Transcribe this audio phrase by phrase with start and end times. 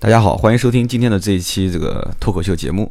[0.00, 2.90] 大家好，欢迎收听今天的这一期这个脱口秀节目。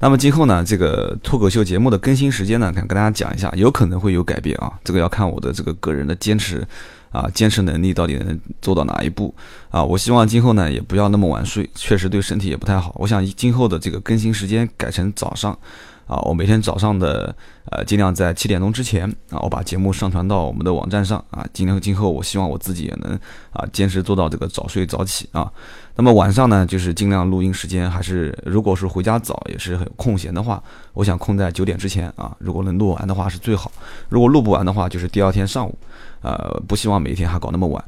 [0.00, 4.72] 那么今后呢，这个脱口秀节目的更新时间呢，想跟大家讲一下，有可能会有改变啊。
[4.82, 6.66] 这个要看我的这个个人的坚持
[7.12, 9.32] 啊，坚持能力到底能做到哪一步
[9.70, 9.84] 啊。
[9.84, 12.92] 我希望今后呢，也不要那么晚睡，确实对身体也不太好。
[12.98, 15.56] 我想今后的这个更新时间改成早上。
[16.08, 17.34] 啊，我每天早上的
[17.70, 21.46] 呃，尽量在七点钟之前啊，我把节目上传到我们的网站上啊。
[21.52, 23.12] 今天今后，我希望我自己也能
[23.52, 25.52] 啊，坚持做到这个早睡早起啊。
[25.96, 30.62] 那么晚上呢，就是尽量录音时间还是，如果是回家早也是很空闲的话，
[30.94, 32.34] 我想空在九点之前啊。
[32.38, 33.70] 如果能录完的话是最好，
[34.08, 35.78] 如果录不完的话就是第二天上午，
[36.22, 37.84] 呃，不希望每一天还搞那么晚。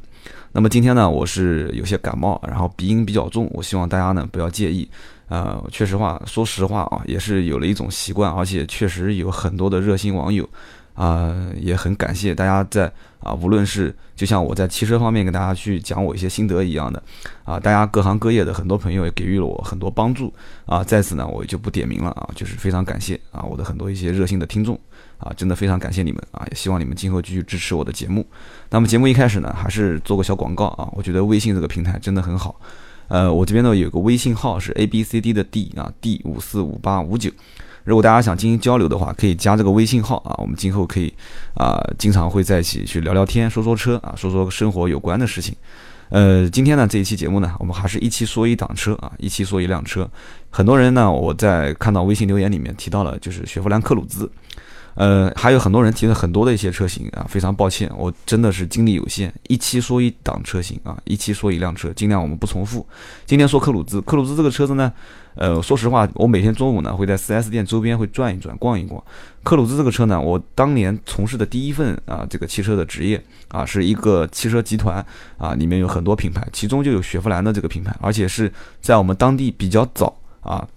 [0.51, 4.87] 那么今天呢，我是有些感冒，然后鼻音比较重，我希望大家呢不要介意。
[5.31, 10.45] 呃，确实话，说实话啊，也是有了一种习惯，而且确实有很多的热心网友，
[10.93, 12.91] 啊，也很感谢大家在
[13.21, 17.01] 啊，无论是就像我在汽车方面跟大家去讲我一些心得一样的，
[17.45, 20.33] 啊，大家各行各业的很多朋友也给予了我很多帮助，
[20.65, 24.77] 啊，在此呢，我就不点名了啊，就是非常感谢啊，我的很多一些热心的听众，
[25.17, 28.27] 啊，真的非常感谢你们啊，也希望你们今后继续支持我的节目。
[28.69, 32.59] 那么节目一开始呢，还是做个小广告啊，我觉得微信这个平台真的很好。
[33.11, 37.29] 呃，我这边呢有个微信号是 A B C D 的 D 啊，D 五四五八五九。
[37.83, 41.13] 如果大家想进行交流的话，可以加这个微信号啊，我们今后可以
[41.55, 45.53] 啊经常会在一起去聊聊天，说说车啊，说说生活有关的事情。
[46.07, 50.09] 呃，今天呢这一期节目呢，我们还是一期说一档车啊，一期说一辆车。
[50.49, 54.31] 很多人呢，我在看到微信留言里面提到了，就是雪佛兰克鲁兹。
[54.95, 62.85] 呃，还有很多人提了很多的一些车型啊，非常抱歉，我真的是精力有限，一期说一档车型啊，一期说一辆车，尽量我们不重复。
[63.25, 64.91] 今天说克鲁兹，克鲁兹这个车子呢，
[65.35, 69.01] 呃，说实话，我每天中午呢会在 4S 店周边会转一转，逛一逛。
[69.43, 75.03] 克鲁兹这个车呢，我当年从事的第一份啊，这个汽车的职业啊，是一个汽车集团
[75.37, 80.67] 啊，里面有很多品牌，其中就有雪佛兰的这个品牌，而且是在我们当地比较早啊。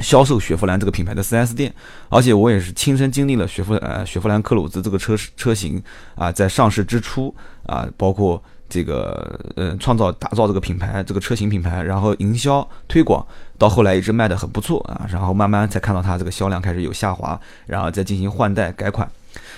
[0.00, 1.72] 销售雪佛兰这个品牌的 4S 店，
[2.08, 5.82] 而且我也是亲身经历了雪佛呃雪佛兰克鲁兹这个车车型
[6.14, 7.34] 啊，在上市之初
[7.66, 13.24] 啊，包括这个呃创造打造这个品牌这个车型品牌，然后营销推广，
[13.56, 19.08] 到后来一直卖的很不错啊，然后慢慢才看到它这个销量开始有下滑，然后再进行换代改款。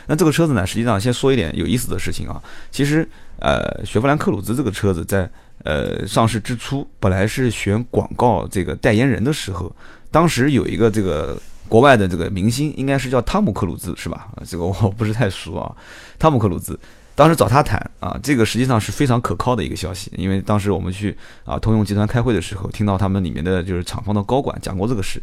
[0.07, 3.09] 那这个车子呢，实际上先说一点有意思的事情啊，其实
[3.41, 5.29] 呃雪佛兰克鲁兹这个车子在
[5.65, 9.75] 呃上市之初，本来是选广告这个代言人的时候。
[10.11, 11.37] 当时有一个这个
[11.69, 14.29] 国外的这个明星，应该是叫汤姆克鲁兹是吧？
[14.47, 15.75] 这个我不是太熟啊。
[16.19, 16.79] 汤姆克鲁兹
[17.15, 25.21] 当时找他谈啊，这个实际上是非常可靠的一个消息，因为当时我们去啊通用集团开会的时候，听到他们里面的就是厂方的高管讲过这个事。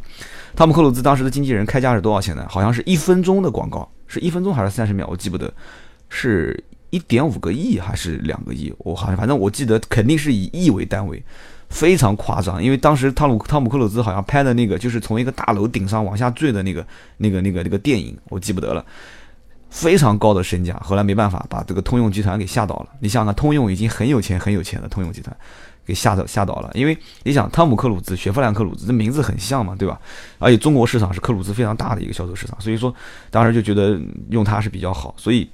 [0.56, 2.46] 汤姆克鲁兹当时的经纪人开价是多少钱呢？
[2.50, 5.08] 好像是一分钟的广告，是一分钟还是三十秒？
[5.08, 5.52] 我记不得，
[6.10, 8.72] 是一点五个亿还是两个亿？
[8.78, 11.22] 我好像反正我记得肯定是以亿为单位。
[11.70, 16.86] 非常夸张，因为当时汤姆汤姆克鲁兹好像拍的那个就是从一个大楼顶上往下坠的那个
[17.18, 18.86] 那个那个那个电影，我记不得了。
[19.72, 22.90] 非常高的身价，后来没办法把这个通用集团给吓倒了。
[23.00, 25.36] 你想想，通用已经很有钱很有钱的通用集团，
[25.84, 26.70] 给吓倒吓倒了。
[26.76, 30.00] 因为你想，汤姆克鲁兹、雪佛兰克鲁兹这名字很像嘛，对吧？
[30.38, 32.94] 而且中国市场是克鲁兹非常大的一个销售市场，所以说
[33.32, 34.00] 当时就觉得
[34.30, 35.50] 用它是比较好，所以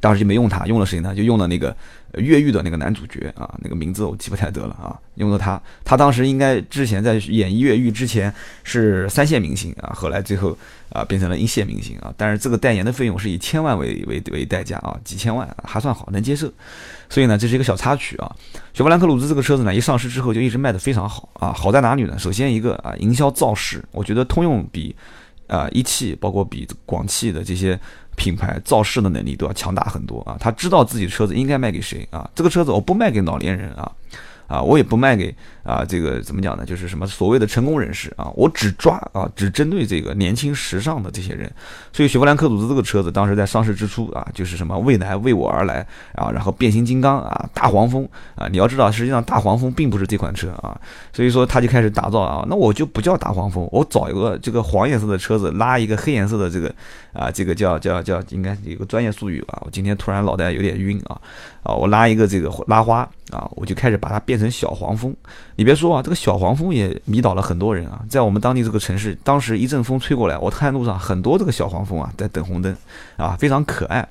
[0.00, 1.14] 当时就没用他，用了谁呢？
[1.14, 1.74] 就用了那个。
[2.14, 8.32] 越狱的那个男主角啊，那个名字我记不太得了啊，用的他，他当时应该之前在演越狱之前
[8.64, 10.56] 是三线明星啊，后来最后
[10.88, 16.50] 啊变成了一线明星啊，但是这个代言的费用是以千万为为为代价啊，几千万还算好，能接受，
[17.10, 18.34] 所以呢这是一个小插曲啊。
[18.72, 22.18] 雪佛兰克鲁兹这个车子呢一上市之后就一直卖的非常好啊，好在哪里呢？
[22.18, 24.96] 首先一个啊营销造势，我觉得通用比
[25.46, 27.78] 啊一汽包括比广汽的这些。
[28.18, 30.36] 品牌造势的能力都要强大很多啊！
[30.38, 32.28] 他知道自己的车子应该卖给谁啊？
[32.34, 33.90] 这个车子我不卖给老年人啊。
[34.48, 35.32] 啊，我也不卖给
[35.62, 36.64] 啊，这个怎么讲呢？
[36.64, 41.48] 就是什么所谓的成功人士啊，我只抓啊，只针对这个年轻时尚的这些人。
[41.92, 50.74] 所以雪佛兰科鲁兹这个车子当时在上市之初啊，就是什么未来为我而来啊，然后变形金刚啊，大黄蜂啊，你要知道，实际上大黄蜂并不是这款车啊，
[51.12, 56.74] 所以说他就开始打造啊，那我就不叫大黄蜂，我找一个这个黄颜色的车子拉一个黑颜色的这个
[57.12, 59.60] 啊，这个叫叫叫，应该有个专业术语吧？
[59.66, 61.20] 我今天突然脑袋有点晕啊
[61.68, 63.08] 啊，我拉一个这个拉花。
[63.30, 65.14] 啊，我就开始把它变成小黄蜂。
[65.54, 68.00] 你别说啊，这个小黄蜂也迷倒了很多人啊。
[68.08, 72.74] 在我们当地这个城市，当时一阵风吹过来，我看路上很多这个小黄蜂啊，在等红灯，
[73.18, 74.08] 啊，非常可爱。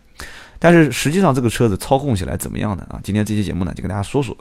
[0.60, 3.00] 但是实际上这个车子操控起来怎么样呢啊？
[3.04, 4.38] 今天这期节目呢，就跟大家说说。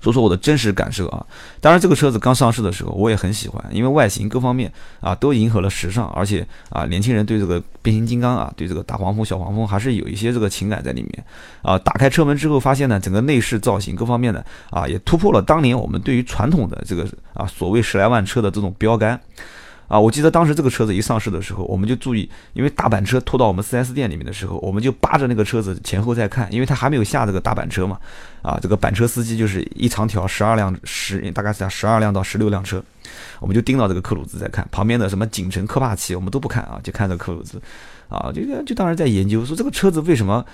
[0.00, 1.24] 说说我的真实感受啊。
[1.60, 11.24] 当然，这个车子刚上市的时候，我也很喜欢，因为外形各方面啊都迎合了时尚，而且啊年轻人对这个变形金刚啊，对这个大黄蜂、小黄蜂还是有一些这个情感在里面
[11.62, 11.78] 啊。
[11.78, 19.20] 打开车门之后，发现呢，整个内饰造型各方面呢啊也突破了当年我们对于传统的这个啊所谓十来万车的这种标杆。
[19.88, 27.98] 啊，我记得当时这个车子一上市的时候，我们就注意，因为大板车拖到我们 4S 店里面的时候，我们就扒着那个车子前后在看，因为它还没有下这个大板车嘛。
[28.42, 32.82] 啊，这个板车司机就是一长条十二辆十，大概是十二辆到十六辆车，
[33.40, 37.60] 我们就盯到这个克鲁兹在看，旁边的什么景程、科帕奇我们都不看啊，就看这个克鲁兹，
[38.08, 40.44] 啊，就就当时在研究说这个车子为什么。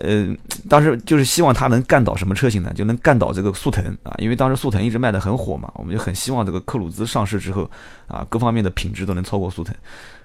[0.00, 0.28] 呃，
[0.68, 2.72] 当时就是希望它能干倒什么车型呢？
[2.74, 7.70] 就能干倒这个速腾啊，因为当时速腾一直卖得很火嘛，我们就很希望这个克鲁兹上市之后
[8.06, 9.74] 啊，各方面的品质都能超过速腾。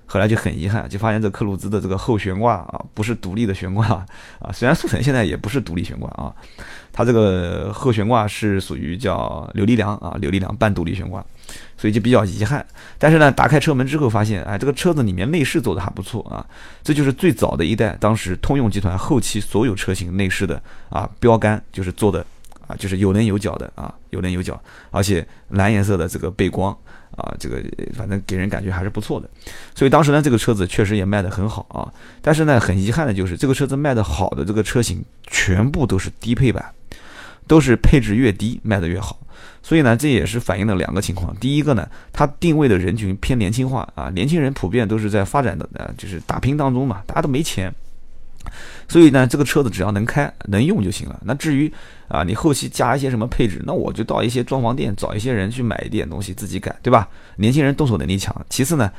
[0.05, 3.85] 后来就很遗憾，就发现这克鲁兹的这个后悬挂啊，不是独立的悬挂
[4.39, 6.33] 啊，虽然速腾现在也不是独立悬挂啊，
[6.91, 11.25] 它这个后悬挂是属于叫扭力梁啊，扭力梁半独立悬挂。
[11.77, 12.65] 所以就比较遗憾，
[12.97, 16.45] 但是呢，打开车门之后发现，哎，这个车子里面内饰做的还不错啊。
[16.81, 22.25] 这就是最早的一代，当时通用集团后期所有车型内饰的啊标杆，就是做的
[22.71, 24.59] 啊，就是有棱有角的啊，有棱有角，
[24.89, 26.71] 而且蓝颜色的这个背光
[27.17, 27.61] 啊，这个
[27.93, 29.29] 反正给人感觉还是不错的。
[29.75, 31.91] 所以当时呢，这个车子确实也卖得很好啊。
[32.21, 36.73] 但是呢，很遗憾的就是这个车子卖得好的这个车型全部都是低配版，
[37.47, 39.19] 都是配置越低卖得越好。
[39.63, 41.35] 所以呢，这也是反映了两个情况。
[41.35, 47.73] 第一个呢，它定位的人群偏年轻化啊，年轻人普遍都是在发展的呃，就是打拼当中嘛，大家都没钱，
[48.87, 51.19] 所以呢，这个车子只要能开能用就行了。
[51.25, 51.71] 那至于
[52.07, 57.07] 啊，你后期加一些什么配置，那我就到一些装潢店找一些人去买一点东西自己改，对吧？
[57.37, 58.35] 年轻人动手能力强。
[58.49, 58.91] 其次呢。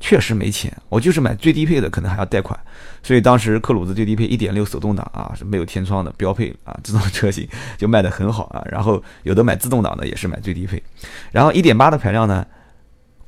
[0.00, 2.56] 确实没钱，我就是买最低配的，可能还要贷款，
[3.02, 8.62] 所以当时克鲁兹最低配一点六手动挡啊是没有天窗的标配啊，这种车型就卖得很好啊。
[8.70, 10.80] 然后有的买自动挡的也是买最低配，
[11.32, 12.46] 然后一点八的排量呢，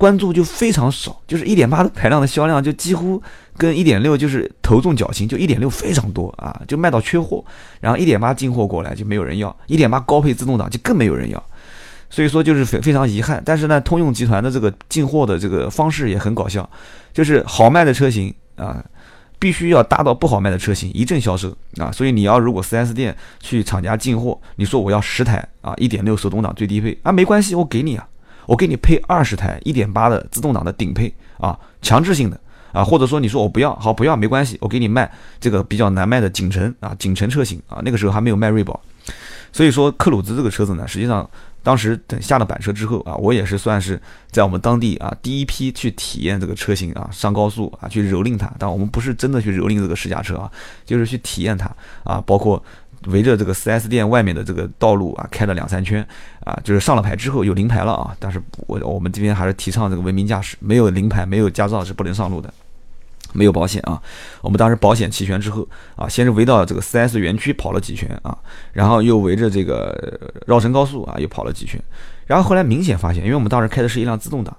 [0.01, 3.23] 关注就非常少，就是一点八的排量的销量就几乎
[3.59, 7.45] 跟一点六就是头重脚轻，就一点六非常多啊，就卖到缺货，
[7.83, 11.45] 然后一点八进货过来就没有人要，一点八高配自动挡就更没有人要。
[12.09, 16.67] 所以说就是非非常遗憾，但是呢，通用集团的这个进货的这个方式也很搞笑，
[17.13, 18.83] 就是好卖的车型啊，
[19.39, 21.93] 必须要搭到不好卖的车型一阵销售啊。
[21.93, 28.09] 所以你要如果 4S 店去厂家进货，你说我要十台啊1.6手动挡最低配啊，没关系，我给你啊，
[28.51, 32.41] 我给你配二十台1.8的自动挡的顶配啊，强制性的
[32.73, 35.09] 啊，或者说你说我不要，好不要没关系，我给你卖
[35.39, 38.81] 这个比较难卖的景程啊，景程车型啊，那个时候还没有卖锐宝，
[39.53, 41.31] 所以说克鲁兹这个车子呢，实际上。
[41.63, 44.01] 当时等下了板车之后啊，我也是算是
[44.31, 48.51] 在我们当地啊第一批去体验这个车型啊，上高速啊去蹂躏它。
[48.59, 50.51] 但我们不是真的去蹂躏这个试驾车啊，
[50.87, 51.71] 就是去体验它
[52.03, 52.65] 啊，包括
[53.07, 56.07] 围着这个 4S 店外面的这个道路啊开了两三圈
[56.45, 62.53] 啊，就是上了牌之后有临牌了啊，但是我我们这边还是提倡这个文明驾驶，没有临牌没有驾照是不能上路的。
[63.33, 64.03] 没有保险啊！
[64.41, 65.65] 我们当时保险齐全之后
[65.95, 68.37] 啊，先是围到这个 4S 园区跑了几圈啊，
[68.73, 70.19] 然后又围着这个
[70.49, 71.81] 绕城高速啊又跑了几圈，
[72.27, 74.57] 然后后来明显发现，因为我们当时开的是一辆自动挡，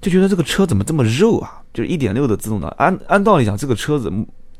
[0.00, 1.62] 就觉得这个车怎么这么肉啊？
[1.72, 4.12] 就是1.6的自动挡，按按道理讲，这个车子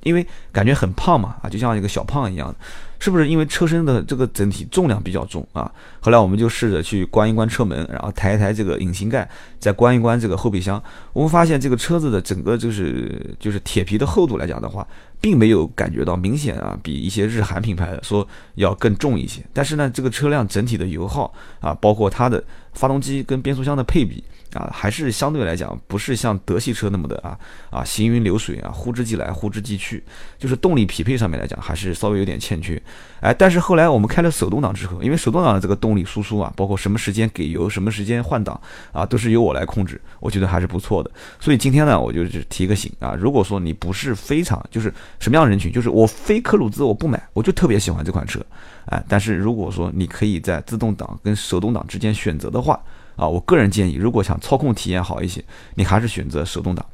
[0.05, 2.55] 因为感觉很胖嘛啊，就像一个小胖一样。
[3.01, 5.73] 是不是因为车身的这个整体重量比较重啊？
[6.01, 10.81] 后来我们就试着去关一关车门，然后抬一抬这个引擎盖，再关一关这个后备箱。
[11.13, 14.87] 我们发现这个车子的整个就是就是铁皮的厚度来讲的话，
[15.21, 18.27] 并没有感觉到明显啊，比一些日韩品牌的说
[18.57, 19.43] 要更重一些。
[19.53, 22.43] 但是呢，这个车辆整体的油耗啊，包括它的
[22.75, 24.23] 发动机跟变速箱的配比
[24.55, 27.39] 啊，还是相对来讲不是像德系车那么的啊
[27.71, 30.03] 啊行云流水啊，呼之即来呼之即去。
[30.39, 32.81] 就是动力匹配上面来讲，还是稍微有点欠缺。
[33.21, 38.59] 哎，但是后来我们开了手动挡之后，因为手动挡的这个动力输出啊，包括什么时间给油、什么时间换挡
[38.93, 41.11] 啊，都是由我来控制，我觉得还是不错的。
[41.39, 48.41] 所以今天呢，我就提个醒啊，如果说你不是非常就是什么样的人群，就是我非科鲁兹我不买，我就特别喜欢这款车，
[48.87, 52.81] 哎，但是如果说你可以在自动挡跟手动挡之间选择的话，
[53.17, 55.45] 啊，我个人建议，如果想操控体验好一些，
[55.75, 56.87] 你还是选择手动挡。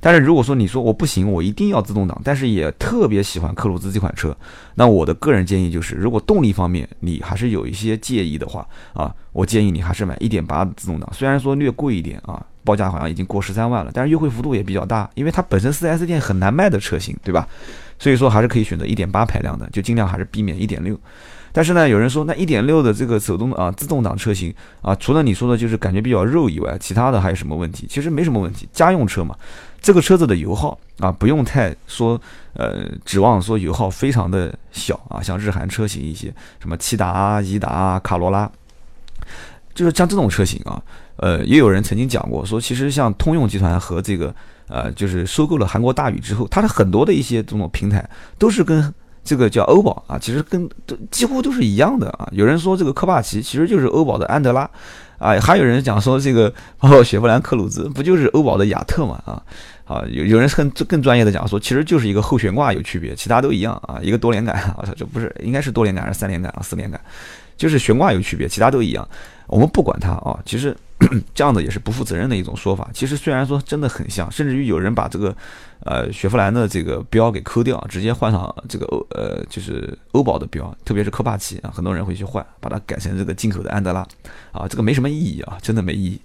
[0.00, 4.36] 但是如果说你说我不行，我一定要自动挡，但是也特别喜欢克鲁兹这款车，
[4.74, 17.48] 那我的个人建议就是，如果动力方面你还是有一些介意的话啊，我建议你还是买1.8的自动挡，虽然说略贵一点啊，报价好像已经过十三万了，但是优惠幅度也比较大，因为它本身 4S 店很难卖的车型，对吧？
[17.98, 20.96] 所以说还是可以选择1.8排量的，就尽量还是避免1.6。
[21.54, 27.86] 但是呢，有人说那一点六的这个手动啊自动挡车型啊，除了你说的就是感觉比较肉以外，其他的还有什么问题？
[27.86, 29.36] 其实没什么问题，家用车嘛，
[29.80, 32.18] 这个车子的油耗啊不用太说，
[32.54, 38.50] 呃，指望说油耗非常的小啊，像日韩车型一些什么骐达啊、颐达、卡罗拉，
[39.74, 40.80] 就是像这种车型啊，
[41.16, 44.34] 呃，也有人曾经讲过说，其实像通用集团和这个
[44.68, 48.92] 呃，就是收购了韩国大宇之后，它的很多的一些这种平台都是跟。
[49.24, 52.28] 这个叫欧宝啊，其实跟都几乎都是一样的啊。
[52.32, 54.68] 有人说这个科帕奇其实就是欧宝的安德拉，
[55.18, 59.42] 啊，还有人讲说这个包括雪佛兰克鲁兹不就是欧宝的雅特嘛啊？
[59.84, 63.98] 啊，有有人更更专业的讲说，其实就是一个后悬挂有区别，其他都一样啊。
[64.00, 66.62] 一个多连杆啊，这不是应该是多连杆还是三连杆啊？
[66.62, 66.98] 四连杆，
[67.56, 69.06] 就是悬挂有区别，其他都一样。
[69.48, 70.74] 我们不管它啊，其实
[71.34, 72.90] 这样的也是不负责任的一种说法。
[72.92, 75.34] 其实虽然说真的很像，甚至于有人把这个。
[75.84, 84.06] 呃，雪佛兰的这个标给抠掉，直接换上这个欧呃，就是欧宝的标，特别是科帕奇啊，很多人会去换，把它改成这个进口的安德拉，
[84.52, 86.20] 啊，这个没什么意义啊，真的没意义。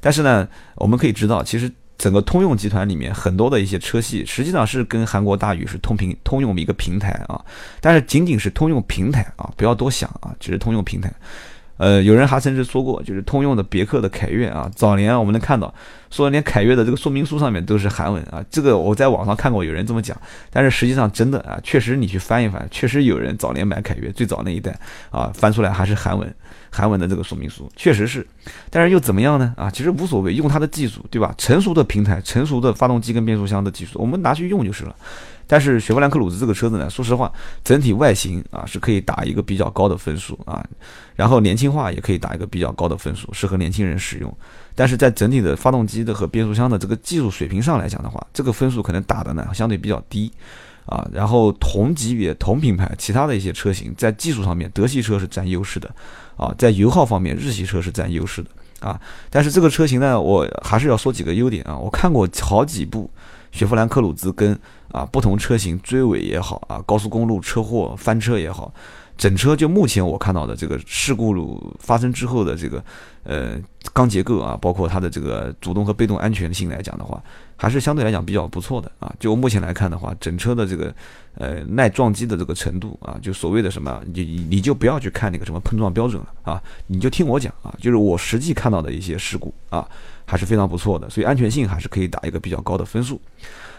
[0.00, 7.38] 但是呢，我们可以知道，其实整个通用集团里面很多的一些车系，实际上是跟韩国大宇是通平通用的一个平台啊，
[7.82, 11.12] 但是仅仅是通用平台啊，不要多想啊，只是通用平台。
[11.82, 15.74] 呃，有人还甚至说过，就是通用的别克的凯越啊，早年我们能看到，
[16.12, 20.16] 说连凯越的这个说明书上面都是韩文啊，这个我在网上看过有人这么讲，
[20.50, 24.78] 但是实际上真的啊，确实你去翻一翻，确实有人早年买凯越最早那一代
[25.10, 26.32] 啊，翻出来还是韩文，
[26.70, 28.26] 韩文的这个说明书，确实是，
[28.68, 29.54] 但是又怎么样呢？
[29.56, 31.34] 啊，其实无所谓，用它的技术，对吧？
[31.38, 34.94] 成熟的平台，成熟的发动机跟变速箱的技术，我们拿去用就是了。
[35.46, 37.30] 但是雪佛兰克鲁兹这个车子呢，说实话，
[37.64, 40.64] 整体外形啊是可以打一个比较高的分数啊，
[41.16, 44.34] 然后年轻化也可以打一个比较高的分数，适合年轻人使用。
[44.74, 50.32] 但是在整体的发动机的和变速箱的这个技术水平上来讲的话，这个分数可能打的呢相对比较低
[50.86, 51.06] 啊。
[51.12, 55.88] 然后同级别同品牌其他的一些车型，在技术上面，德系车是占优势的
[56.36, 58.50] 啊，在油耗方面，日系车是占优势的
[58.80, 59.00] 啊。
[59.30, 61.76] 但是这个车型呢，我还是要说几个优点啊。
[61.76, 63.10] 我看过好几部
[63.50, 64.58] 雪佛兰克鲁兹跟
[64.90, 68.72] 啊，不同车型追尾也好啊，高速公路车祸翻车也好，
[69.16, 72.82] 整车就目前我看到的这个事故发生之后的这个
[73.24, 73.56] 呃
[73.92, 77.22] 钢结构啊，包括它的这个主动和被动安全性来讲的话，
[77.56, 79.14] 还是相对来讲比较不错的啊。
[79.20, 80.92] 就目前来看的话，整车的这个
[81.34, 89.88] 呃耐撞击的这个程度啊，就所谓的什么，你你就不要去看那个什么碰撞标准了啊，你就听我讲啊，就是我实际看到的一些事故啊，
[90.24, 93.20] 还是非常不错的，所以安全性还是可以打一个比较高的分数。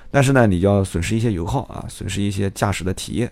[0.09, 3.31] 但是呢，你要损失一些油耗啊，损失一些驾驶的体验，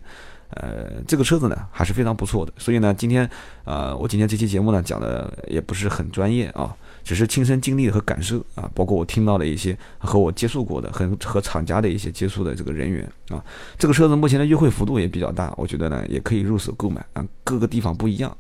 [0.55, 2.51] 呃，这个车子呢还是非常不错的。
[2.58, 3.29] 所以呢，今天
[3.63, 13.43] 啊，我今天这期节目呢讲的也不是很专业啊，只是亲身经历和感受啊，包括我听到的一些和我接触过的，和和厂家的一些接触的这个人员啊，
[13.77, 18.36] 这个车子目前的优惠幅度也比较大，我觉得呢也可以入手购买啊，各个地方不一样。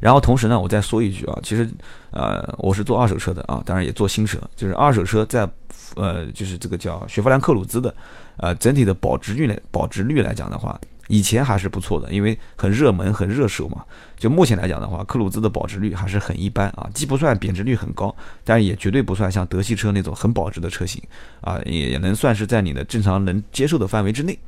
[0.00, 1.68] 然后同时呢，我再说一句啊，其实
[2.10, 5.48] 呃，我是做二手车的啊，当然也做新车，就是二手车在。
[5.96, 7.94] 呃，就是这个叫雪佛兰克鲁兹的，
[8.36, 13.84] 呃，整体的保值率来保值率来讲的话，以前还是不错的，因为很热门、很热手嘛。
[14.16, 21.02] 就目前来讲的话，克鲁兹的保值率还是很一般啊，既不算贬值率很高，但也绝对不算像德系车那种很保值的车型
[21.40, 24.38] 啊，也也能算是在你的正常能接受的范围之内。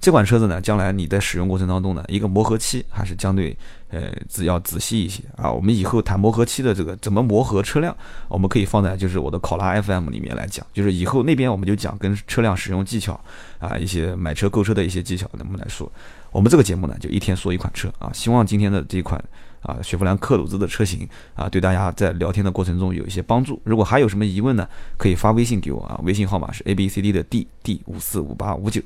[0.00, 3.56] 这款车子呢，将来你在使用过程当中呢，一个磨合期还是相对
[3.88, 5.50] 呃只要仔细一些啊。
[5.50, 7.96] 我们以后谈磨合期的这个怎么磨合车辆，
[8.28, 13.18] 我们可以放在就是我的考拉 FM 里面来讲，就是以后那边我们就讲跟车辆使用技巧
[13.58, 15.90] 啊，一些买车购车的一些技巧，能不能来说？
[16.30, 18.10] 我们这个节目呢，就一天说一款车啊。
[18.12, 19.22] 希望今天的这款
[19.62, 23.58] 啊雪佛兰克鲁兹的车型啊，对大家在聊天的过程中有一些帮助。
[23.64, 24.68] 如果还有什么疑问呢，
[24.98, 28.82] 可以发微信给我啊，微信号码是 A B C D 的 D D 五四五八五九。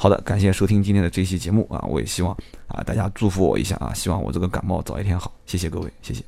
[0.00, 1.84] 好的，感谢收听今天的这期节目啊！
[1.88, 2.32] 我也希望
[2.68, 5.32] 啊，大家祝福我一下啊，希望我这个感冒早一天好。
[5.44, 6.22] 谢谢各位，谢谢。